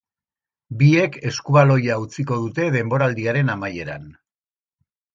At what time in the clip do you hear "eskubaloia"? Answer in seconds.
1.33-1.99